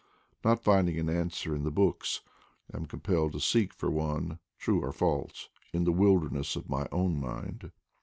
[0.43, 2.21] Not finding an answer in the books,
[2.73, 6.87] I am compelled to seek for one, true or false, in the wilderness of my
[6.91, 7.69] own mind.